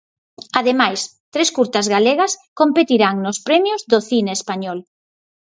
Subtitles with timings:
[0.59, 0.99] Ademais,
[1.33, 4.79] tres curtas galegas competirán nos premios do cine español.